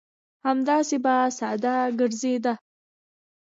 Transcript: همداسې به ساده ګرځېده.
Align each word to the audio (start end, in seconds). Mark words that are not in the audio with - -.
همداسې 0.45 0.97
به 1.05 1.15
ساده 1.37 1.73
ګرځېده. 1.99 2.53